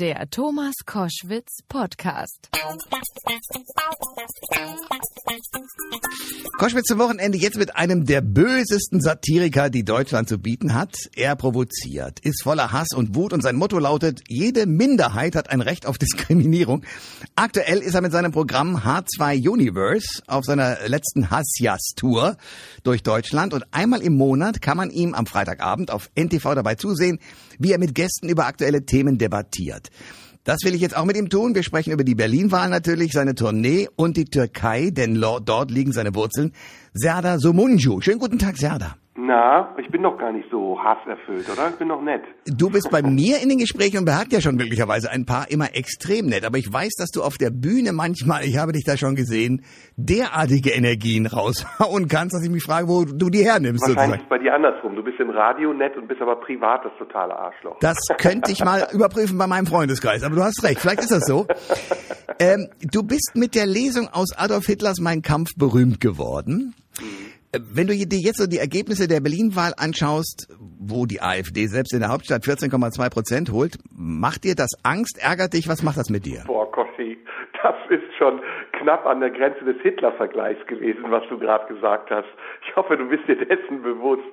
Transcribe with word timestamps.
Der 0.00 0.30
Thomas 0.30 0.72
Koschwitz 0.86 1.58
Podcast. 1.68 2.48
Koschwitz 6.58 6.86
zum 6.86 6.98
Wochenende 6.98 7.36
jetzt 7.36 7.58
mit 7.58 7.76
einem 7.76 8.06
der 8.06 8.22
bösesten 8.22 9.02
Satiriker, 9.02 9.68
die 9.68 9.84
Deutschland 9.84 10.26
zu 10.26 10.38
bieten 10.38 10.72
hat. 10.72 10.94
Er 11.14 11.36
provoziert, 11.36 12.20
ist 12.20 12.42
voller 12.42 12.72
Hass 12.72 12.88
und 12.94 13.14
Wut 13.14 13.34
und 13.34 13.42
sein 13.42 13.56
Motto 13.56 13.78
lautet, 13.78 14.22
jede 14.26 14.64
Minderheit 14.64 15.36
hat 15.36 15.50
ein 15.50 15.60
Recht 15.60 15.84
auf 15.84 15.98
Diskriminierung. 15.98 16.82
Aktuell 17.36 17.80
ist 17.80 17.94
er 17.94 18.00
mit 18.00 18.12
seinem 18.12 18.32
Programm 18.32 18.78
H2 18.78 19.50
Universe 19.50 20.22
auf 20.26 20.46
seiner 20.46 20.78
letzten 20.88 21.30
Hassjas-Tour 21.30 22.38
durch 22.84 23.02
Deutschland 23.02 23.52
und 23.52 23.66
einmal 23.70 24.00
im 24.00 24.16
Monat 24.16 24.62
kann 24.62 24.78
man 24.78 24.88
ihm 24.88 25.12
am 25.12 25.26
Freitagabend 25.26 25.90
auf 25.90 26.10
NTV 26.14 26.54
dabei 26.54 26.76
zusehen, 26.76 27.18
wie 27.60 27.70
er 27.70 27.78
mit 27.78 27.94
Gästen 27.94 28.28
über 28.28 28.46
aktuelle 28.46 28.84
Themen 28.84 29.18
debattiert. 29.18 29.90
Das 30.42 30.58
will 30.64 30.74
ich 30.74 30.80
jetzt 30.80 30.96
auch 30.96 31.04
mit 31.04 31.16
ihm 31.16 31.28
tun. 31.28 31.54
Wir 31.54 31.62
sprechen 31.62 31.92
über 31.92 32.02
die 32.02 32.14
Berlin-Wahl 32.14 32.70
natürlich, 32.70 33.12
seine 33.12 33.34
Tournee 33.34 33.88
und 33.94 34.16
die 34.16 34.24
Türkei, 34.24 34.90
denn 34.90 35.14
dort 35.20 35.70
liegen 35.70 35.92
seine 35.92 36.14
Wurzeln. 36.14 36.52
Serda 36.94 37.38
Somunju. 37.38 38.00
Schönen 38.00 38.18
guten 38.18 38.38
Tag, 38.38 38.56
Serda. 38.56 38.96
Na, 39.22 39.74
ich 39.76 39.90
bin 39.90 40.02
doch 40.02 40.16
gar 40.16 40.32
nicht 40.32 40.48
so 40.50 40.78
hasserfüllt, 40.82 41.46
oder? 41.50 41.68
Ich 41.68 41.76
bin 41.76 41.88
doch 41.88 42.00
nett. 42.00 42.22
Du 42.46 42.70
bist 42.70 42.90
bei 42.90 43.02
mir 43.02 43.42
in 43.42 43.50
den 43.50 43.58
Gesprächen 43.58 43.98
und 43.98 44.06
behagt 44.06 44.32
ja 44.32 44.40
schon 44.40 44.56
möglicherweise 44.56 45.10
ein 45.10 45.26
paar 45.26 45.50
immer 45.50 45.74
extrem 45.74 46.26
nett. 46.26 46.46
Aber 46.46 46.56
ich 46.56 46.72
weiß, 46.72 46.94
dass 46.96 47.10
du 47.10 47.22
auf 47.22 47.36
der 47.36 47.50
Bühne 47.50 47.92
manchmal, 47.92 48.44
ich 48.44 48.56
habe 48.56 48.72
dich 48.72 48.84
da 48.84 48.96
schon 48.96 49.16
gesehen, 49.16 49.62
derartige 49.96 50.70
Energien 50.70 51.26
raushauen 51.26 52.08
kannst, 52.08 52.34
dass 52.34 52.44
ich 52.44 52.50
mich 52.50 52.62
frage, 52.62 52.88
wo 52.88 53.04
du 53.04 53.28
die 53.28 53.44
hernimmst. 53.44 53.82
Wahrscheinlich 53.82 53.98
sozusagen. 53.98 54.22
ist 54.22 54.28
bei 54.30 54.38
dir 54.38 54.54
andersrum. 54.54 54.96
Du 54.96 55.02
bist 55.02 55.20
im 55.20 55.28
Radio 55.28 55.74
nett 55.74 55.98
und 55.98 56.08
bist 56.08 56.22
aber 56.22 56.36
privat 56.36 56.86
das 56.86 56.92
totale 56.98 57.36
Arschloch. 57.36 57.76
Das 57.80 57.98
könnte 58.16 58.52
ich 58.52 58.64
mal 58.64 58.86
überprüfen 58.92 59.36
bei 59.36 59.46
meinem 59.46 59.66
Freundeskreis. 59.66 60.22
Aber 60.22 60.36
du 60.36 60.42
hast 60.42 60.64
recht, 60.64 60.80
vielleicht 60.80 61.00
ist 61.00 61.12
das 61.12 61.26
so. 61.26 61.46
Ähm, 62.38 62.68
du 62.90 63.02
bist 63.02 63.32
mit 63.34 63.54
der 63.54 63.66
Lesung 63.66 64.08
aus 64.08 64.28
Adolf 64.34 64.64
Hitlers 64.64 64.98
Mein 64.98 65.20
Kampf 65.20 65.50
berühmt 65.58 66.00
geworden. 66.00 66.74
Mhm. 66.98 67.39
Wenn 67.52 67.88
du 67.88 67.94
dir 67.94 68.22
jetzt 68.22 68.38
so 68.38 68.46
die 68.46 68.58
Ergebnisse 68.58 69.08
der 69.08 69.20
Berlin-Wahl 69.20 69.74
anschaust, 69.76 70.46
wo 70.78 71.04
die 71.04 71.20
AfD 71.20 71.66
selbst 71.66 71.92
in 71.92 71.98
der 71.98 72.10
Hauptstadt 72.10 72.42
14,2 72.42 73.10
Prozent 73.10 73.50
holt, 73.50 73.74
macht 73.90 74.44
dir 74.44 74.54
das 74.54 74.70
Angst, 74.84 75.18
ärgert 75.20 75.54
dich? 75.54 75.66
Was 75.68 75.82
macht 75.82 75.98
das 75.98 76.10
mit 76.10 76.26
dir? 76.26 76.44
Boah, 76.46 76.70
Kossi, 76.70 77.18
das 77.60 77.74
ist 77.88 78.06
schon 78.18 78.40
knapp 78.78 79.04
an 79.04 79.18
der 79.18 79.30
Grenze 79.30 79.64
des 79.64 79.82
Hitler-Vergleichs 79.82 80.64
gewesen, 80.68 81.10
was 81.10 81.24
du 81.28 81.40
gerade 81.40 81.66
gesagt 81.66 82.12
hast. 82.12 82.28
Ich 82.68 82.76
hoffe, 82.76 82.96
du 82.96 83.08
bist 83.08 83.26
dir 83.26 83.34
dessen 83.34 83.82
bewusst. 83.82 84.30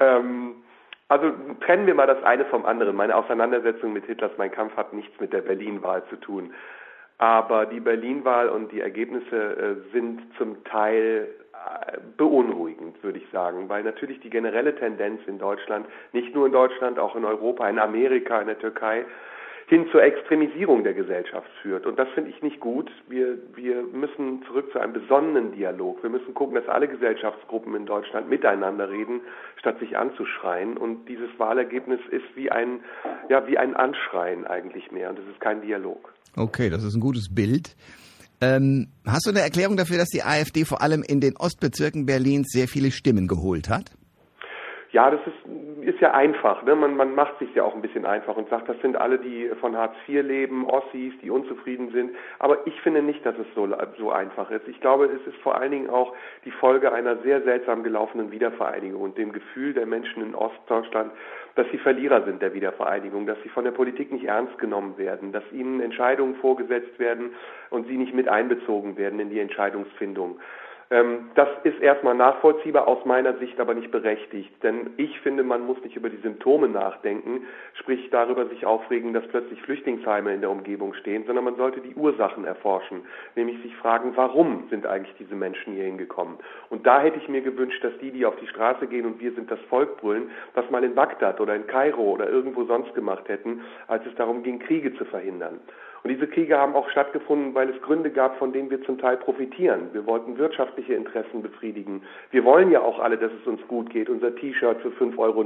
Ähm, 0.00 0.56
also 1.06 1.30
trennen 1.64 1.86
wir 1.86 1.94
mal 1.94 2.08
das 2.08 2.22
eine 2.24 2.44
vom 2.46 2.66
anderen. 2.66 2.96
Meine 2.96 3.14
Auseinandersetzung 3.14 3.92
mit 3.92 4.04
Hitlers 4.06 4.32
Mein 4.36 4.50
Kampf 4.50 4.76
hat 4.76 4.92
nichts 4.92 5.18
mit 5.20 5.32
der 5.32 5.42
Berlin-Wahl 5.42 6.02
zu 6.10 6.16
tun. 6.16 6.52
Aber 7.18 7.66
die 7.66 7.80
Berlin-Wahl 7.80 8.48
und 8.48 8.70
die 8.70 8.80
Ergebnisse 8.80 9.36
äh, 9.36 9.92
sind 9.92 10.20
zum 10.38 10.62
Teil 10.64 11.28
beunruhigend, 12.16 13.02
würde 13.02 13.18
ich 13.18 13.28
sagen, 13.30 13.68
weil 13.68 13.82
natürlich 13.82 14.20
die 14.20 14.30
generelle 14.30 14.74
Tendenz 14.74 15.20
in 15.26 15.38
Deutschland, 15.38 15.86
nicht 16.12 16.34
nur 16.34 16.46
in 16.46 16.52
Deutschland, 16.52 16.98
auch 16.98 17.16
in 17.16 17.24
Europa, 17.24 17.68
in 17.68 17.78
Amerika, 17.78 18.40
in 18.40 18.46
der 18.46 18.58
Türkei, 18.58 19.04
hin 19.66 19.86
zur 19.92 20.02
Extremisierung 20.02 20.82
der 20.82 20.94
Gesellschaft 20.94 21.50
führt. 21.60 21.84
Und 21.84 21.98
das 21.98 22.08
finde 22.10 22.30
ich 22.30 22.42
nicht 22.42 22.58
gut. 22.58 22.90
Wir, 23.06 23.36
wir 23.54 23.82
müssen 23.82 24.42
zurück 24.44 24.72
zu 24.72 24.78
einem 24.78 24.94
besonnenen 24.94 25.52
Dialog. 25.52 26.02
Wir 26.02 26.08
müssen 26.08 26.32
gucken, 26.32 26.54
dass 26.54 26.66
alle 26.68 26.88
Gesellschaftsgruppen 26.88 27.74
in 27.74 27.84
Deutschland 27.84 28.30
miteinander 28.30 28.88
reden, 28.88 29.20
statt 29.56 29.78
sich 29.78 29.98
anzuschreien. 29.98 30.78
Und 30.78 31.06
dieses 31.06 31.28
Wahlergebnis 31.38 32.00
ist 32.10 32.34
wie 32.34 32.50
ein, 32.50 32.80
ja, 33.28 33.46
wie 33.46 33.58
ein 33.58 33.76
Anschreien 33.76 34.46
eigentlich 34.46 34.90
mehr. 34.90 35.10
Und 35.10 35.18
es 35.18 35.26
ist 35.26 35.40
kein 35.40 35.60
Dialog. 35.60 36.14
Okay, 36.38 36.70
das 36.70 36.84
ist 36.84 36.94
ein 36.94 37.00
gutes 37.00 37.34
Bild. 37.34 37.74
Ähm, 38.40 38.88
hast 39.04 39.26
du 39.26 39.30
eine 39.30 39.40
Erklärung 39.40 39.76
dafür, 39.76 39.98
dass 39.98 40.08
die 40.08 40.22
AfD 40.22 40.64
vor 40.64 40.80
allem 40.80 41.02
in 41.02 41.20
den 41.20 41.36
Ostbezirken 41.36 42.06
Berlins 42.06 42.52
sehr 42.52 42.68
viele 42.68 42.92
Stimmen 42.92 43.26
geholt 43.26 43.68
hat? 43.68 43.90
Ja, 44.92 45.10
das 45.10 45.20
ist, 45.26 45.34
ist 45.88 46.00
ja 46.00 46.12
einfach. 46.12 46.62
Ne? 46.62 46.76
Man, 46.76 46.96
man 46.96 47.14
macht 47.14 47.38
sich 47.38 47.52
ja 47.54 47.64
auch 47.64 47.74
ein 47.74 47.80
bisschen 47.80 48.04
einfach 48.04 48.36
und 48.36 48.48
sagt, 48.50 48.68
das 48.68 48.78
sind 48.80 48.96
alle, 48.96 49.18
die 49.18 49.50
von 49.60 49.74
Hartz 49.74 49.94
IV 50.06 50.22
leben, 50.22 50.66
Ossis, 50.68 51.14
die 51.22 51.30
unzufrieden 51.30 51.90
sind. 51.90 52.10
Aber 52.38 52.66
ich 52.66 52.80
finde 52.82 53.02
nicht, 53.02 53.24
dass 53.24 53.34
es 53.38 53.46
so, 53.54 53.66
so 53.98 54.12
einfach 54.12 54.50
ist. 54.50 54.68
Ich 54.68 54.80
glaube, 54.80 55.06
es 55.06 55.26
ist 55.26 55.40
vor 55.42 55.56
allen 55.56 55.72
Dingen 55.72 55.90
auch 55.90 56.14
die 56.44 56.50
Folge 56.50 56.92
einer 56.92 57.16
sehr 57.22 57.42
seltsam 57.42 57.82
gelaufenen 57.82 58.30
Wiedervereinigung 58.30 59.00
und 59.00 59.18
dem 59.18 59.32
Gefühl 59.32 59.72
der 59.72 59.86
Menschen 59.86 60.22
in 60.22 60.34
Ostdeutschland, 60.34 61.10
dass 61.54 61.66
sie 61.72 61.78
Verlierer 61.78 62.22
sind 62.24 62.42
der 62.42 62.54
Wiedervereinigung, 62.54 63.26
dass 63.26 63.38
sie 63.42 63.48
von 63.48 63.64
der 63.64 63.72
Politik 63.72 64.12
nicht 64.12 64.26
ernst 64.26 64.58
genommen 64.58 64.98
werden, 64.98 65.32
dass 65.32 65.44
ihnen 65.52 65.80
Entscheidungen 65.80 66.36
vorgesetzt 66.36 66.98
werden 66.98 67.30
und 67.70 67.88
sie 67.88 67.96
nicht 67.96 68.14
mit 68.14 68.28
einbezogen 68.28 68.96
werden 68.96 69.18
in 69.18 69.30
die 69.30 69.40
Entscheidungsfindung. 69.40 70.38
Ähm, 70.90 71.30
das 71.34 71.48
ist 71.64 71.80
erstmal 71.80 72.14
nachvollziehbar, 72.14 72.88
aus 72.88 73.04
meiner 73.04 73.36
Sicht 73.38 73.60
aber 73.60 73.74
nicht 73.74 73.90
berechtigt. 73.90 74.50
Denn 74.62 74.90
ich 74.96 75.20
finde, 75.20 75.42
man 75.42 75.66
muss 75.66 75.82
nicht 75.82 75.96
über 75.96 76.08
die 76.08 76.16
Symptome 76.18 76.68
nachdenken, 76.68 77.46
sprich 77.74 78.08
darüber 78.10 78.46
sich 78.46 78.64
aufregen, 78.64 79.12
dass 79.12 79.26
plötzlich 79.28 79.60
Flüchtlingsheime 79.62 80.32
in 80.32 80.40
der 80.40 80.50
Umgebung 80.50 80.94
stehen, 80.94 81.24
sondern 81.26 81.44
man 81.44 81.56
sollte 81.56 81.80
die 81.80 81.94
Ursachen 81.94 82.44
erforschen, 82.44 83.02
nämlich 83.36 83.60
sich 83.62 83.76
fragen, 83.76 84.12
warum 84.14 84.64
sind 84.70 84.86
eigentlich 84.86 85.14
diese 85.18 85.34
Menschen 85.34 85.74
hier 85.74 85.84
hingekommen. 85.84 86.38
Und 86.70 86.86
da 86.86 87.00
hätte 87.00 87.18
ich 87.18 87.28
mir 87.28 87.42
gewünscht, 87.42 87.84
dass 87.84 87.96
die, 87.98 88.10
die 88.10 88.24
auf 88.24 88.36
die 88.36 88.46
Straße 88.46 88.86
gehen 88.86 89.04
und 89.04 89.20
wir 89.20 89.32
sind 89.32 89.50
das 89.50 89.60
Volk 89.68 89.98
brüllen, 89.98 90.30
das 90.54 90.68
mal 90.70 90.84
in 90.84 90.94
Bagdad 90.94 91.40
oder 91.40 91.54
in 91.54 91.66
Kairo 91.66 92.02
oder 92.02 92.28
irgendwo 92.28 92.64
sonst 92.64 92.94
gemacht 92.94 93.28
hätten, 93.28 93.62
als 93.88 94.06
es 94.06 94.14
darum 94.14 94.42
ging, 94.42 94.58
Kriege 94.58 94.94
zu 94.94 95.04
verhindern. 95.04 95.60
Und 96.02 96.10
diese 96.10 96.26
Kriege 96.26 96.56
haben 96.56 96.74
auch 96.74 96.88
stattgefunden, 96.90 97.54
weil 97.54 97.68
es 97.70 97.82
Gründe 97.82 98.10
gab, 98.10 98.38
von 98.38 98.52
denen 98.52 98.70
wir 98.70 98.82
zum 98.82 98.98
Teil 98.98 99.16
profitieren. 99.16 99.88
Wir 99.92 100.06
wollten 100.06 100.38
wirtschaftliche 100.38 100.94
Interessen 100.94 101.42
befriedigen. 101.42 102.02
Wir 102.30 102.44
wollen 102.44 102.70
ja 102.70 102.80
auch 102.80 102.98
alle, 102.98 103.18
dass 103.18 103.32
es 103.32 103.46
uns 103.46 103.60
gut 103.68 103.90
geht, 103.90 104.08
unser 104.08 104.34
T-Shirt 104.34 104.80
für 104.80 104.90
5,99 104.90 105.18
Euro 105.18 105.44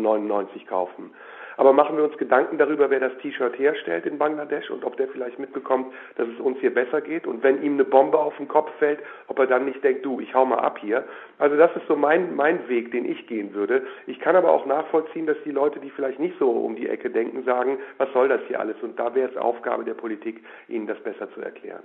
kaufen. 0.68 1.10
Aber 1.56 1.72
machen 1.72 1.96
wir 1.96 2.04
uns 2.04 2.16
Gedanken 2.16 2.58
darüber, 2.58 2.90
wer 2.90 3.00
das 3.00 3.12
T-Shirt 3.20 3.58
herstellt 3.58 4.06
in 4.06 4.18
Bangladesch 4.18 4.70
und 4.70 4.84
ob 4.84 4.96
der 4.96 5.08
vielleicht 5.08 5.38
mitbekommt, 5.38 5.92
dass 6.16 6.28
es 6.28 6.40
uns 6.40 6.58
hier 6.60 6.72
besser 6.72 7.00
geht 7.00 7.26
und 7.26 7.42
wenn 7.42 7.62
ihm 7.62 7.74
eine 7.74 7.84
Bombe 7.84 8.18
auf 8.18 8.36
den 8.36 8.48
Kopf 8.48 8.70
fällt, 8.78 9.00
ob 9.28 9.38
er 9.38 9.46
dann 9.46 9.64
nicht 9.64 9.82
denkt, 9.82 10.04
du, 10.04 10.20
ich 10.20 10.34
hau 10.34 10.44
mal 10.44 10.58
ab 10.58 10.78
hier. 10.78 11.04
Also 11.38 11.56
das 11.56 11.74
ist 11.76 11.86
so 11.88 11.96
mein, 11.96 12.34
mein 12.34 12.68
Weg, 12.68 12.92
den 12.92 13.04
ich 13.04 13.26
gehen 13.26 13.54
würde. 13.54 13.82
Ich 14.06 14.20
kann 14.20 14.36
aber 14.36 14.50
auch 14.50 14.66
nachvollziehen, 14.66 15.26
dass 15.26 15.36
die 15.44 15.50
Leute, 15.50 15.80
die 15.80 15.90
vielleicht 15.90 16.18
nicht 16.18 16.38
so 16.38 16.50
um 16.50 16.76
die 16.76 16.88
Ecke 16.88 17.10
denken, 17.10 17.44
sagen, 17.44 17.78
was 17.98 18.12
soll 18.12 18.28
das 18.28 18.40
hier 18.48 18.60
alles? 18.60 18.76
Und 18.82 18.98
da 18.98 19.14
wäre 19.14 19.30
es 19.30 19.36
Aufgabe 19.36 19.84
der 19.84 19.94
Politik, 19.94 20.42
ihnen 20.68 20.86
das 20.86 20.98
besser 21.02 21.32
zu 21.34 21.40
erklären. 21.40 21.82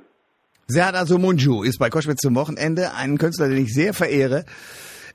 Serdar 0.68 1.06
Somunju 1.06 1.64
ist 1.64 1.80
bei 1.80 1.90
Koschwitz 1.90 2.20
zum 2.20 2.36
Wochenende 2.36 2.92
ein 2.94 3.18
Künstler, 3.18 3.48
den 3.48 3.60
ich 3.60 3.74
sehr 3.74 3.94
verehre. 3.94 4.44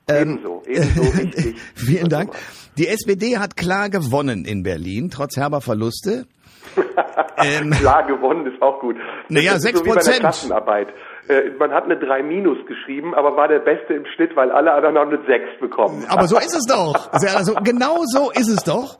Ähm, 0.08 0.38
ebenso, 0.40 0.62
ebenso 0.66 1.02
wichtig. 1.18 1.56
Vielen 1.74 2.08
Dank. 2.08 2.32
Die 2.78 2.88
SPD 2.88 3.38
hat 3.38 3.56
klar 3.56 3.90
gewonnen 3.90 4.44
in 4.44 4.62
Berlin, 4.62 5.10
trotz 5.10 5.36
herber 5.36 5.60
Verluste. 5.60 6.26
ähm, 7.36 7.70
klar 7.70 8.06
gewonnen 8.06 8.46
ist 8.46 8.62
auch 8.62 8.80
gut. 8.80 8.96
naja, 9.28 9.58
sechs 9.58 9.78
so 9.78 9.84
Prozent. 9.84 10.20
Klassenarbeit. 10.20 10.88
Äh, 11.28 11.50
man 11.58 11.70
hat 11.70 11.84
eine 11.84 11.96
3 11.96 12.22
minus 12.22 12.58
geschrieben, 12.66 13.14
aber 13.14 13.36
war 13.36 13.46
der 13.46 13.60
Beste 13.60 13.94
im 13.94 14.04
Schnitt, 14.14 14.34
weil 14.34 14.50
alle 14.50 14.72
anderen 14.72 14.96
haben 14.96 15.12
eine 15.12 15.24
6 15.26 15.60
bekommen. 15.60 16.04
Aber 16.08 16.26
so 16.26 16.38
ist 16.38 16.54
es 16.54 16.64
doch. 16.66 17.10
Also, 17.34 17.54
genau 17.62 18.02
so 18.06 18.30
ist 18.32 18.48
es 18.48 18.64
doch. 18.64 18.98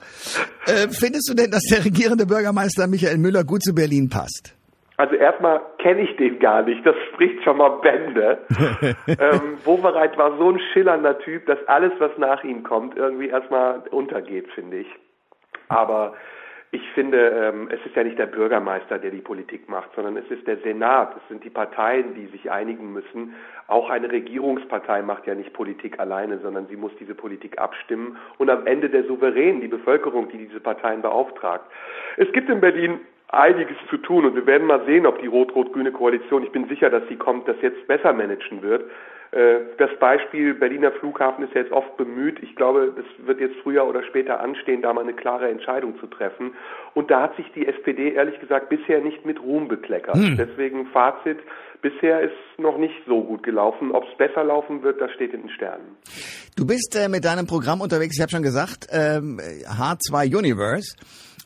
Äh, 0.67 0.89
findest 0.89 1.29
du 1.29 1.34
denn, 1.34 1.51
dass 1.51 1.63
der 1.63 1.84
regierende 1.84 2.27
Bürgermeister 2.27 2.87
Michael 2.87 3.19
Müller 3.19 3.45
gut 3.45 3.63
zu 3.63 3.75
Berlin 3.75 4.09
passt? 4.09 4.55
Also 5.03 5.17
erstmal 5.17 5.61
kenne 5.79 6.03
ich 6.03 6.15
den 6.15 6.39
gar 6.39 6.63
nicht, 6.63 6.87
das 6.87 6.95
spricht 7.13 7.43
schon 7.43 7.57
mal 7.57 7.71
Bände. 7.81 8.39
ähm, 9.09 9.59
Wovereit 9.65 10.17
war 10.17 10.39
so 10.39 10.51
ein 10.51 10.61
schillernder 10.73 11.19
Typ, 11.19 11.45
dass 11.47 11.59
alles, 11.67 11.91
was 11.99 12.17
nach 12.19 12.45
ihm 12.45 12.63
kommt, 12.63 12.97
irgendwie 12.97 13.27
erstmal 13.27 13.81
untergeht, 13.91 14.47
finde 14.53 14.77
ich. 14.77 14.87
Aber 15.67 16.15
ich 16.71 16.89
finde, 16.95 17.19
ähm, 17.19 17.69
es 17.73 17.85
ist 17.85 17.97
ja 17.97 18.05
nicht 18.05 18.17
der 18.17 18.27
Bürgermeister, 18.27 19.01
der 19.01 19.11
die 19.11 19.22
Politik 19.22 19.69
macht, 19.69 19.91
sondern 19.97 20.16
es 20.16 20.31
ist 20.31 20.47
der 20.47 20.59
Senat, 20.59 21.16
es 21.16 21.28
sind 21.28 21.43
die 21.43 21.51
Parteien, 21.51 22.15
die 22.15 22.27
sich 22.27 22.53
einigen 22.53 22.93
müssen. 22.93 23.34
Auch 23.66 23.91
eine 23.91 24.09
Regierungspartei 24.09 25.03
macht 25.03 25.27
ja 25.27 25.34
nicht 25.34 25.53
Politik 25.53 25.98
alleine, 25.98 26.39
sondern 26.39 26.69
sie 26.69 26.77
muss 26.77 26.93
diese 27.01 27.16
Politik 27.16 27.59
abstimmen 27.59 28.19
und 28.39 28.51
am 28.51 28.69
Ende 28.69 28.89
der 28.89 29.03
Souverän, 29.03 29.60
die 29.60 29.66
Bevölkerung, 29.66 30.28
die 30.28 30.47
diese 30.47 30.60
Parteien 30.60 31.03
beauftragt. 31.03 31.65
Es 32.19 32.31
gibt 32.33 32.48
in 32.48 32.60
Berlin 32.60 33.01
einiges 33.33 33.77
zu 33.89 33.97
tun 33.97 34.27
und 34.27 34.34
wir 34.34 34.47
werden 34.47 34.67
mal 34.67 34.84
sehen, 34.84 35.07
ob 35.07 35.21
die 35.21 35.27
rot-rot-grüne 35.27 35.91
Koalition, 35.91 36.45
ich 36.45 36.53
bin 36.53 36.69
sicher, 36.69 36.91
dass 36.91 37.03
sie 37.09 37.17
kommt, 37.17 37.49
das 37.49 37.57
jetzt 37.63 37.87
besser 37.89 38.13
managen 38.13 38.63
wird. 38.63 38.84
Äh, 39.33 39.61
das 39.79 39.91
Beispiel 39.99 40.53
Berliner 40.53 40.93
Flughafen 40.93 41.45
ist 41.45 41.55
jetzt 41.55 41.73
oft 41.73 41.97
bemüht. 41.97 42.43
Ich 42.43 42.55
glaube, 42.55 42.95
es 42.99 43.27
wird 43.27 43.41
jetzt 43.41 43.57
früher 43.63 43.87
oder 43.87 44.03
später 44.05 44.41
anstehen, 44.41 44.83
da 44.83 44.93
mal 44.93 45.01
eine 45.01 45.15
klare 45.15 45.49
Entscheidung 45.49 45.99
zu 45.99 46.07
treffen. 46.07 46.53
Und 46.93 47.11
da 47.11 47.23
hat 47.23 47.37
sich 47.37 47.47
die 47.55 47.67
SPD 47.67 48.13
ehrlich 48.13 48.39
gesagt 48.41 48.69
bisher 48.69 49.01
nicht 49.01 49.25
mit 49.25 49.41
Ruhm 49.41 49.69
bekleckert. 49.69 50.17
Hm. 50.17 50.37
Deswegen 50.37 50.87
Fazit, 50.89 51.39
bisher 51.81 52.21
ist 52.21 52.37
noch 52.59 52.77
nicht 52.77 52.95
so 53.07 53.25
gut 53.25 53.43
gelaufen. 53.43 53.93
Ob 53.93 54.05
es 54.05 54.17
besser 54.19 54.45
laufen 54.45 54.83
wird, 54.83 55.01
das 55.01 55.11
steht 55.13 55.33
in 55.33 55.41
den 55.41 55.51
Sternen. 55.51 55.97
Du 56.55 56.67
bist 56.67 56.95
äh, 57.03 57.09
mit 57.09 57.25
deinem 57.25 57.47
Programm 57.47 57.81
unterwegs, 57.81 58.17
ich 58.17 58.21
habe 58.21 58.31
schon 58.31 58.43
gesagt, 58.43 58.89
ähm, 58.93 59.41
H2 59.41 60.37
Universe. 60.37 60.95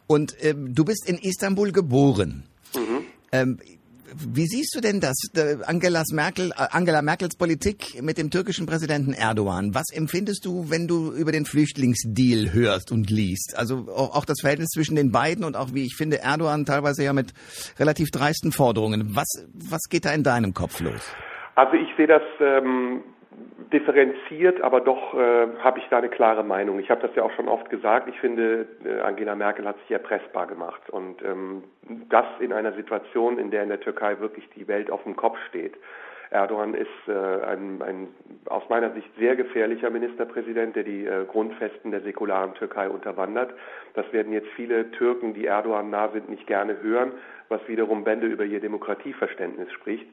Und 0.06 0.37
ähm, 0.41 0.75
du 0.75 0.85
bist 0.85 1.08
in 1.08 1.19
Istanbul 1.19 1.73
geboren. 1.73 2.44
Mhm. 2.75 3.05
Ähm, 3.32 3.58
wie 4.14 4.47
siehst 4.47 4.75
du 4.75 4.81
denn 4.81 5.00
das, 5.00 5.17
Angelas 5.67 6.08
Merkel, 6.12 6.50
äh, 6.53 6.69
Angela 6.70 7.03
Merkels 7.03 7.37
Politik 7.37 8.03
mit 8.03 8.19
dem 8.19 8.31
türkischen 8.31 8.67
Präsidenten 8.67 9.12
Erdogan? 9.12 9.75
Was 9.75 9.87
empfindest 9.93 10.44
du, 10.44 10.70
wenn 10.70 10.87
du 10.87 11.12
über 11.12 11.32
den 11.32 11.44
Flüchtlingsdeal 11.44 12.53
hörst 12.53 12.93
und 12.93 13.11
liest? 13.11 13.55
Also 13.56 13.88
auch 13.88 14.25
das 14.25 14.37
Verhältnis 14.41 14.69
zwischen 14.70 14.97
den 14.97 15.11
beiden 15.11 15.44
und 15.44 15.56
auch, 15.56 15.75
wie 15.75 15.85
ich 15.85 15.97
finde, 15.97 16.23
Erdogan 16.23 16.64
teilweise 16.64 17.05
ja 17.05 17.12
mit 17.12 17.35
relativ 17.79 18.11
dreisten 18.11 18.52
Forderungen. 18.52 19.14
Was, 19.14 19.47
was 19.52 19.82
geht 19.91 20.05
da 20.05 20.12
in 20.12 20.23
deinem 20.23 20.55
Kopf 20.55 20.81
los? 20.81 21.02
Also 21.56 21.73
ich 21.75 21.88
sehe 21.97 22.06
das 22.06 22.23
ähm, 22.41 23.02
differenziert, 23.72 24.60
aber 24.60 24.80
doch 24.80 25.14
äh, 25.14 25.48
habe 25.60 25.78
ich 25.78 25.86
da 25.88 25.98
eine 25.98 26.08
klare 26.08 26.44
Meinung. 26.44 26.78
Ich 26.78 26.90
habe 26.90 27.00
das 27.00 27.14
ja 27.14 27.22
auch 27.22 27.32
schon 27.32 27.48
oft 27.48 27.68
gesagt. 27.70 28.08
Ich 28.08 28.18
finde, 28.20 28.66
äh, 28.84 29.00
Angela 29.00 29.34
Merkel 29.34 29.66
hat 29.66 29.78
sich 29.80 29.90
erpressbar 29.90 30.46
gemacht 30.46 30.88
und 30.90 31.22
ähm, 31.22 31.64
das 32.08 32.26
in 32.40 32.52
einer 32.52 32.72
Situation, 32.72 33.38
in 33.38 33.50
der 33.50 33.62
in 33.62 33.68
der 33.68 33.80
Türkei 33.80 34.18
wirklich 34.20 34.48
die 34.56 34.68
Welt 34.68 34.90
auf 34.90 35.02
dem 35.02 35.16
Kopf 35.16 35.38
steht. 35.48 35.74
Erdogan 36.30 36.74
ist 36.74 36.88
äh, 37.08 37.12
ein, 37.12 37.80
ein 37.82 38.08
aus 38.46 38.64
meiner 38.68 38.92
Sicht 38.92 39.08
sehr 39.18 39.36
gefährlicher 39.36 39.90
Ministerpräsident, 39.90 40.74
der 40.74 40.82
die 40.82 41.06
äh, 41.06 41.24
Grundfesten 41.24 41.90
der 41.90 42.00
säkularen 42.00 42.54
Türkei 42.54 42.88
unterwandert. 42.88 43.54
Das 43.94 44.10
werden 44.12 44.32
jetzt 44.32 44.48
viele 44.56 44.90
Türken, 44.92 45.34
die 45.34 45.46
Erdogan 45.46 45.90
nah 45.90 46.08
sind, 46.08 46.28
nicht 46.28 46.46
gerne 46.46 46.80
hören, 46.82 47.12
was 47.48 47.60
wiederum 47.68 48.04
Bände 48.04 48.26
über 48.26 48.44
ihr 48.44 48.60
Demokratieverständnis 48.60 49.70
spricht. 49.72 50.06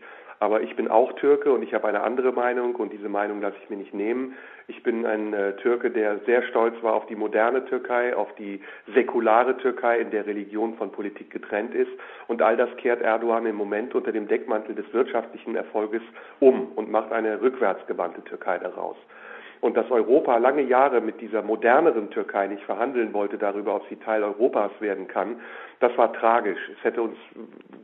Aber 0.43 0.59
ich 0.59 0.75
bin 0.75 0.89
auch 0.89 1.13
Türke 1.13 1.53
und 1.53 1.63
ich 1.63 1.73
habe 1.73 1.87
eine 1.87 2.01
andere 2.01 2.33
Meinung 2.33 2.75
und 2.75 2.91
diese 2.91 3.07
Meinung 3.07 3.39
lasse 3.39 3.55
ich 3.63 3.69
mir 3.69 3.77
nicht 3.77 3.93
nehmen. 3.93 4.35
Ich 4.67 4.83
bin 4.83 5.05
ein 5.05 5.33
äh, 5.33 5.55
Türke, 5.55 5.89
der 5.89 6.19
sehr 6.25 6.43
stolz 6.43 6.75
war 6.83 6.95
auf 6.95 7.05
die 7.05 7.15
moderne 7.15 7.63
Türkei, 7.63 8.13
auf 8.13 8.35
die 8.35 8.59
säkulare 8.93 9.55
Türkei, 9.55 9.99
in 9.99 10.11
der 10.11 10.25
Religion 10.25 10.75
von 10.75 10.91
Politik 10.91 11.31
getrennt 11.31 11.73
ist. 11.73 11.91
Und 12.27 12.41
all 12.41 12.57
das 12.57 12.75
kehrt 12.75 13.01
Erdogan 13.01 13.45
im 13.45 13.55
Moment 13.55 13.95
unter 13.95 14.11
dem 14.11 14.27
Deckmantel 14.27 14.75
des 14.75 14.91
wirtschaftlichen 14.91 15.55
Erfolges 15.55 16.01
um 16.41 16.73
und 16.75 16.91
macht 16.91 17.13
eine 17.13 17.39
rückwärtsgewandte 17.39 18.21
Türkei 18.25 18.59
daraus 18.59 18.97
und 19.63 19.77
dass 19.77 19.89
Europa 19.89 20.35
lange 20.37 20.61
Jahre 20.61 20.99
mit 20.99 21.21
dieser 21.21 21.41
moderneren 21.41 22.09
Türkei 22.09 22.47
nicht 22.47 22.63
verhandeln 22.63 23.13
wollte 23.13 23.37
darüber, 23.37 23.77
ob 23.77 23.87
sie 23.87 23.95
Teil 23.95 24.21
Europas 24.21 24.71
werden 24.81 25.07
kann, 25.07 25.37
das 25.79 25.97
war 25.97 26.11
tragisch. 26.11 26.59
Es 26.77 26.83
hätte 26.83 27.01
uns 27.01 27.17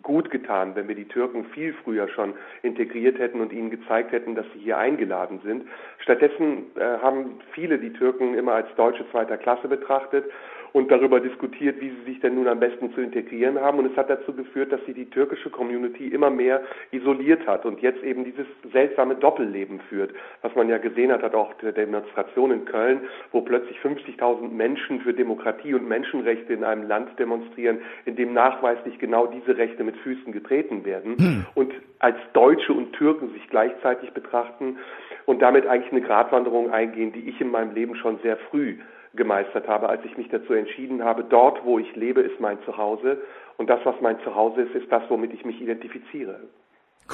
gut 0.04 0.30
getan, 0.30 0.76
wenn 0.76 0.90
wir 0.90 0.96
die 0.96 1.08
Türken 1.08 1.46
viel 1.46 1.74
früher 1.86 2.10
schon 2.10 2.34
integriert 2.64 3.18
hätten 3.18 3.40
und 3.40 3.54
ihnen 3.54 3.70
gezeigt 3.70 4.12
hätten, 4.12 4.36
dass 4.36 4.46
sie 4.54 4.60
hier 4.60 4.78
eingeladen 4.78 5.40
sind. 5.46 5.68
Stattdessen 6.00 6.66
äh, 6.76 6.98
haben 7.02 7.40
viele 7.54 7.78
die 7.78 7.94
Türken 7.94 8.34
immer 8.34 8.56
als 8.56 8.68
Deutsche 8.76 9.10
zweiter 9.12 9.38
Klasse 9.38 9.70
betrachtet 9.70 10.26
und 10.74 10.92
darüber 10.92 11.20
diskutiert, 11.20 11.80
wie 11.82 11.90
sie 11.90 12.12
sich 12.12 12.20
denn 12.20 12.36
nun 12.36 12.48
am 12.48 12.60
besten 12.60 12.94
zu 12.94 13.02
integrieren 13.02 13.60
haben. 13.60 13.80
Und 13.80 13.92
es 13.92 13.98
hat 13.98 14.10
dazu 14.10 14.34
geführt, 14.34 14.72
dass 14.72 14.80
sie 14.86 14.94
die 14.94 15.10
türkische 15.10 15.50
Community 15.50 16.08
immer 16.08 16.30
mehr 16.30 16.62
isoliert 16.92 17.46
hat 17.48 17.66
und 17.66 17.82
jetzt 17.82 18.04
eben 18.04 18.24
dieses 18.24 18.46
seltsame 18.72 19.16
Doppelleben 19.16 19.80
führt, 19.90 20.14
was 20.42 20.54
man 20.56 20.70
ja 20.70 20.78
gesehen 20.78 21.12
hat, 21.12 21.24
hat 21.24 21.36
auch 21.36 21.54
der 21.56 21.72
Demonstration 21.72 22.52
in 22.52 22.66
Köln, 22.66 23.02
wo 23.32 23.42
plötzlich 23.42 23.78
50.000 23.80 24.50
Menschen 24.50 25.02
für 25.02 25.14
Demokratie 25.14 25.74
und 25.74 25.88
Menschenrechte 25.88 26.54
in 26.54 26.64
einem 26.64 26.88
Land 26.88 27.18
demonstrieren, 27.20 27.80
in 28.06 28.16
dem 28.16 28.34
nachweislich 28.34 29.00
genau 29.00 29.28
diese 29.28 29.58
Rechte 29.58 29.84
mit 29.84 29.98
Füßen 29.98 30.32
getreten 30.32 30.86
werden 30.86 31.18
hm. 31.18 31.46
und 31.56 31.74
als 32.00 32.18
Deutsche 32.34 32.74
und 32.74 32.94
Türken 32.94 33.34
sich 33.34 33.48
gleichzeitig 33.50 34.12
betrachten 34.12 34.78
und 35.26 35.42
damit 35.42 35.68
eigentlich 35.68 35.92
eine 35.92 36.02
Gratwanderung 36.02 36.72
eingehen, 36.72 37.12
die 37.12 37.30
ich 37.30 37.42
in 37.42 37.52
meinem 37.52 37.74
Leben 37.74 37.96
schon 37.96 38.20
sehr 38.24 38.38
früh 38.38 38.78
gemeistert 39.16 39.68
habe, 39.68 39.90
als 39.90 40.04
ich 40.06 40.18
mich 40.18 40.30
dazu 40.30 40.54
entschieden 40.54 41.04
habe, 41.04 41.24
dort, 41.24 41.64
wo 41.66 41.80
ich 41.80 41.96
lebe, 41.96 42.22
ist 42.22 42.40
mein 42.40 42.58
Zuhause 42.64 43.22
und 43.58 43.70
das, 43.70 43.80
was 43.84 43.96
mein 44.02 44.20
Zuhause 44.24 44.62
ist, 44.62 44.76
ist 44.76 44.92
das, 44.92 45.04
womit 45.10 45.34
ich 45.34 45.44
mich 45.46 45.60
identifiziere. 45.62 46.40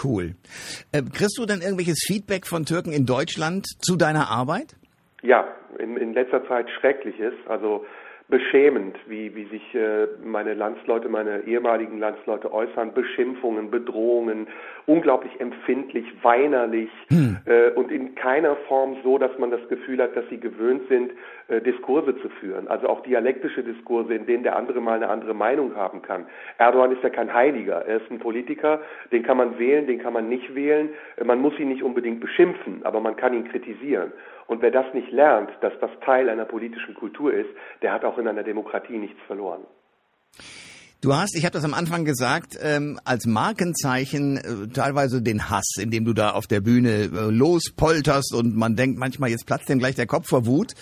Cool. 0.03 0.35
Äh, 0.91 1.01
kriegst 1.03 1.37
du 1.37 1.45
denn 1.45 1.61
irgendwelches 1.61 2.03
Feedback 2.05 2.45
von 2.45 2.65
Türken 2.65 2.91
in 2.91 3.05
Deutschland 3.05 3.65
zu 3.81 3.95
deiner 3.95 4.29
Arbeit? 4.29 4.75
Ja, 5.21 5.47
in, 5.79 5.97
in 5.97 6.13
letzter 6.13 6.45
Zeit 6.47 6.69
schreckliches. 6.69 7.33
Also 7.47 7.85
beschämend, 8.27 8.97
wie, 9.07 9.35
wie 9.35 9.45
sich 9.45 9.75
äh, 9.75 10.07
meine 10.23 10.55
Landsleute, 10.55 11.09
meine 11.09 11.41
ehemaligen 11.41 11.99
Landsleute 11.99 12.51
äußern. 12.51 12.93
Beschimpfungen, 12.93 13.69
Bedrohungen, 13.69 14.47
unglaublich 14.87 15.39
empfindlich, 15.39 16.05
weinerlich 16.23 16.89
hm. 17.09 17.37
äh, 17.45 17.69
und 17.71 17.91
in 17.91 18.15
keiner 18.15 18.55
Form 18.67 18.97
so, 19.03 19.17
dass 19.17 19.37
man 19.37 19.51
das 19.51 19.67
Gefühl 19.69 20.01
hat, 20.01 20.15
dass 20.15 20.27
sie 20.29 20.39
gewöhnt 20.39 20.87
sind, 20.89 21.11
Diskurse 21.47 22.15
zu 22.21 22.29
führen. 22.29 22.67
Also 22.67 22.87
auch 22.87 23.03
dialektische 23.03 23.63
Diskurse, 23.63 24.15
in 24.15 24.25
denen 24.25 24.43
der 24.43 24.55
andere 24.55 24.81
mal 24.81 24.95
eine 24.95 25.09
andere 25.09 25.33
Meinung 25.33 25.75
haben 25.75 26.01
kann. 26.01 26.25
Erdogan 26.57 26.91
ist 26.91 27.03
ja 27.03 27.09
kein 27.09 27.33
Heiliger. 27.33 27.85
Er 27.85 27.97
ist 27.97 28.09
ein 28.09 28.19
Politiker, 28.19 28.81
den 29.11 29.23
kann 29.23 29.37
man 29.37 29.59
wählen, 29.59 29.85
den 29.85 29.99
kann 29.99 30.13
man 30.13 30.27
nicht 30.27 30.55
wählen. 30.55 30.89
Äh, 31.17 31.23
man 31.23 31.39
muss 31.39 31.57
ihn 31.59 31.69
nicht 31.69 31.83
unbedingt 31.83 32.19
beschimpfen, 32.19 32.83
aber 32.83 32.99
man 32.99 33.15
kann 33.15 33.33
ihn 33.33 33.47
kritisieren. 33.49 34.11
Und 34.47 34.61
wer 34.61 34.71
das 34.71 34.91
nicht 34.93 35.11
lernt, 35.11 35.49
dass 35.61 35.73
das 35.79 35.91
Teil 36.03 36.29
einer 36.29 36.45
politischen 36.45 36.95
Kultur 36.95 37.33
ist, 37.33 37.49
der 37.81 37.93
hat 37.93 38.05
auch 38.05 38.17
in 38.17 38.27
einer 38.27 38.43
Demokratie 38.43 38.97
nichts 38.97 39.19
verloren. 39.27 39.61
Du 41.05 41.13
hast, 41.13 41.35
ich 41.37 41.45
habe 41.45 41.53
das 41.53 41.63
am 41.63 41.75
Anfang 41.75 42.03
gesagt, 42.03 42.57
ähm, 42.59 42.99
als 43.05 43.27
Markenzeichen 43.27 44.37
äh, 44.37 44.73
teilweise 44.73 45.21
den 45.21 45.51
Hass, 45.51 45.75
indem 45.77 46.03
du 46.03 46.13
da 46.13 46.31
auf 46.31 46.47
der 46.47 46.61
Bühne 46.61 46.89
äh, 46.89 47.07
lospolterst 47.29 48.33
und 48.33 48.55
man 48.55 48.75
denkt 48.75 48.97
manchmal, 48.97 49.29
jetzt 49.29 49.45
platzt 49.45 49.69
dem 49.69 49.77
gleich 49.77 49.93
der 49.93 50.07
Kopf 50.07 50.27
vor 50.27 50.47
Wut. 50.47 50.73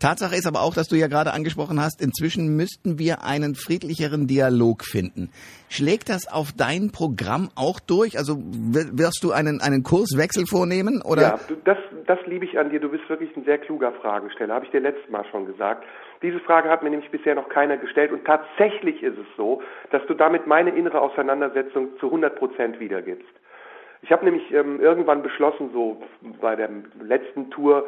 Tatsache 0.00 0.34
ist 0.34 0.46
aber 0.46 0.62
auch, 0.62 0.74
dass 0.74 0.88
du 0.88 0.96
ja 0.96 1.06
gerade 1.06 1.32
angesprochen 1.32 1.80
hast, 1.80 2.02
inzwischen 2.02 2.56
müssten 2.56 2.98
wir 2.98 3.22
einen 3.22 3.54
friedlicheren 3.54 4.26
Dialog 4.26 4.84
finden. 4.84 5.30
Schlägt 5.68 6.08
das 6.08 6.26
auf 6.26 6.52
dein 6.56 6.90
Programm 6.90 7.50
auch 7.54 7.78
durch? 7.78 8.18
Also 8.18 8.36
wirst 8.38 9.22
du 9.22 9.32
einen, 9.32 9.60
einen 9.60 9.82
Kurswechsel 9.82 10.46
vornehmen? 10.46 11.02
Oder? 11.02 11.22
Ja, 11.22 11.38
das, 11.64 11.78
das 12.06 12.18
liebe 12.26 12.44
ich 12.44 12.58
an 12.58 12.70
dir. 12.70 12.80
Du 12.80 12.88
bist 12.88 13.08
wirklich 13.08 13.36
ein 13.36 13.44
sehr 13.44 13.58
kluger 13.58 13.92
Fragensteller, 13.92 14.54
habe 14.54 14.64
ich 14.64 14.70
dir 14.70 14.80
letztes 14.80 15.08
Mal 15.10 15.24
schon 15.30 15.46
gesagt. 15.46 15.84
Diese 16.22 16.40
Frage 16.40 16.68
hat 16.68 16.82
mir 16.82 16.90
nämlich 16.90 17.10
bisher 17.10 17.34
noch 17.34 17.48
keiner 17.48 17.76
gestellt 17.76 18.12
und 18.12 18.24
tatsächlich 18.24 19.02
ist 19.02 19.16
es 19.16 19.26
so, 19.36 19.62
dass 19.90 20.04
du 20.06 20.14
damit 20.14 20.46
meine 20.46 20.70
innere 20.70 21.00
Auseinandersetzung 21.00 21.98
zu 21.98 22.06
100 22.06 22.36
Prozent 22.36 22.80
wiedergibst. 22.80 23.28
Ich 24.02 24.12
habe 24.12 24.24
nämlich 24.24 24.50
ähm, 24.52 24.80
irgendwann 24.80 25.22
beschlossen, 25.22 25.70
so 25.72 26.02
bei 26.40 26.56
der 26.56 26.70
letzten 27.02 27.50
Tour, 27.50 27.86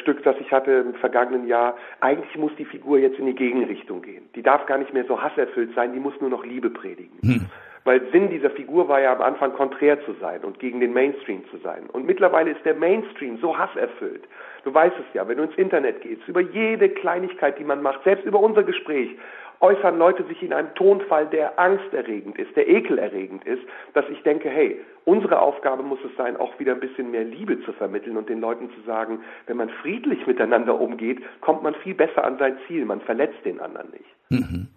Stück, 0.00 0.22
das 0.22 0.36
ich 0.40 0.52
hatte 0.52 0.70
im 0.70 0.94
vergangenen 0.94 1.46
Jahr, 1.46 1.76
eigentlich 2.00 2.36
muss 2.36 2.52
die 2.56 2.64
Figur 2.64 2.98
jetzt 2.98 3.18
in 3.18 3.26
die 3.26 3.34
Gegenrichtung 3.34 4.02
gehen. 4.02 4.28
Die 4.34 4.42
darf 4.42 4.66
gar 4.66 4.78
nicht 4.78 4.92
mehr 4.92 5.04
so 5.04 5.20
hasserfüllt 5.20 5.74
sein, 5.74 5.92
die 5.92 6.00
muss 6.00 6.14
nur 6.20 6.30
noch 6.30 6.44
Liebe 6.44 6.70
predigen. 6.70 7.18
Hm. 7.22 7.46
Weil 7.84 8.00
Sinn 8.12 8.30
dieser 8.30 8.50
Figur 8.50 8.88
war 8.88 9.00
ja 9.00 9.12
am 9.12 9.22
Anfang 9.22 9.54
konträr 9.54 10.00
zu 10.04 10.12
sein 10.20 10.44
und 10.44 10.60
gegen 10.60 10.78
den 10.78 10.92
Mainstream 10.92 11.42
zu 11.50 11.56
sein. 11.58 11.88
Und 11.92 12.06
mittlerweile 12.06 12.52
ist 12.52 12.64
der 12.64 12.74
Mainstream 12.74 13.38
so 13.38 13.58
hasserfüllt. 13.58 14.22
Du 14.62 14.72
weißt 14.72 14.94
es 14.96 15.14
ja, 15.14 15.26
wenn 15.26 15.38
du 15.38 15.44
ins 15.44 15.56
Internet 15.56 16.00
gehst, 16.02 16.22
über 16.28 16.40
jede 16.40 16.88
Kleinigkeit, 16.88 17.58
die 17.58 17.64
man 17.64 17.82
macht, 17.82 18.04
selbst 18.04 18.24
über 18.24 18.38
unser 18.38 18.62
Gespräch, 18.62 19.16
äußern 19.62 19.96
Leute 19.96 20.24
sich 20.24 20.42
in 20.42 20.52
einem 20.52 20.74
Tonfall, 20.74 21.26
der 21.26 21.58
angsterregend 21.58 22.38
ist, 22.38 22.54
der 22.56 22.68
ekelerregend 22.68 23.44
ist, 23.44 23.62
dass 23.94 24.04
ich 24.10 24.22
denke, 24.22 24.50
hey, 24.50 24.80
unsere 25.04 25.40
Aufgabe 25.40 25.82
muss 25.82 26.00
es 26.04 26.14
sein, 26.16 26.36
auch 26.36 26.58
wieder 26.58 26.74
ein 26.74 26.80
bisschen 26.80 27.10
mehr 27.10 27.24
Liebe 27.24 27.60
zu 27.62 27.72
vermitteln 27.72 28.16
und 28.16 28.28
den 28.28 28.40
Leuten 28.40 28.70
zu 28.74 28.80
sagen, 28.82 29.20
wenn 29.46 29.56
man 29.56 29.70
friedlich 29.70 30.26
miteinander 30.26 30.78
umgeht, 30.80 31.22
kommt 31.40 31.62
man 31.62 31.74
viel 31.76 31.94
besser 31.94 32.24
an 32.24 32.38
sein 32.38 32.58
Ziel, 32.66 32.84
man 32.84 33.00
verletzt 33.00 33.44
den 33.44 33.60
anderen 33.60 33.90
nicht. 33.90 34.04
Mhm. 34.30 34.68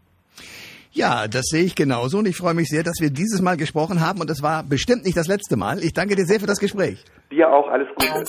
Ja, 0.96 1.28
das 1.28 1.44
sehe 1.48 1.66
ich 1.66 1.76
genauso 1.76 2.20
und 2.20 2.26
ich 2.26 2.38
freue 2.38 2.54
mich 2.54 2.70
sehr, 2.70 2.82
dass 2.82 3.02
wir 3.02 3.10
dieses 3.10 3.42
Mal 3.42 3.58
gesprochen 3.58 4.00
haben 4.00 4.22
und 4.22 4.30
es 4.30 4.42
war 4.42 4.64
bestimmt 4.64 5.04
nicht 5.04 5.18
das 5.18 5.28
letzte 5.28 5.58
Mal. 5.58 5.84
Ich 5.84 5.92
danke 5.92 6.16
dir 6.16 6.26
sehr 6.26 6.40
für 6.40 6.48
das 6.48 6.58
Gespräch. 6.58 7.04
Dir 7.30 7.52
auch 7.52 7.68
alles 7.68 7.90
Gute. 7.96 8.24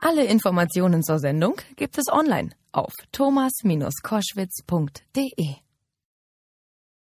Alle 0.00 0.24
Informationen 0.24 1.02
zur 1.02 1.18
Sendung 1.18 1.56
gibt 1.74 1.98
es 1.98 2.06
online 2.12 2.50
auf 2.70 2.92
thomas-koschwitz.de. 3.10 5.69